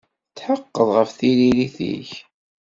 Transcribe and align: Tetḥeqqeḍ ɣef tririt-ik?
Tetḥeqqeḍ 0.29 0.89
ɣef 0.97 1.09
tririt-ik? 1.17 2.11